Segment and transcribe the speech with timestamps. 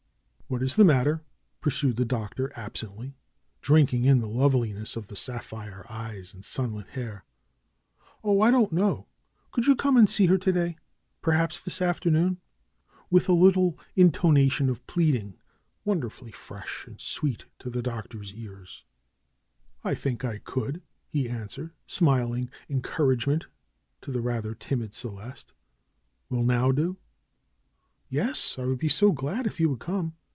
[0.51, 1.23] "What is the matter?"
[1.61, 3.15] pursued the Doctor absently,
[3.61, 7.23] drinking in the loveliness of the sapphire eyes and sun lit hair.
[8.21, 9.07] "Oh!' I don't know.
[9.51, 10.75] Could you come and see her to day?
[11.21, 12.41] Perhaps this afternoon?"
[13.09, 15.37] with a little intona tion of pleading,
[15.85, 18.83] wonderfully fresh and sweet to the Doctor's ears.
[19.83, 19.95] DR.
[19.95, 23.45] SCHOLAR CRUTCH lU think I could/^ he answered, smiling encourage ment
[24.01, 25.53] to the rather timid Celeste.
[26.29, 26.97] ^^Will now do?^^
[28.09, 28.59] Yes!
[28.59, 30.17] I would be so glad if you would come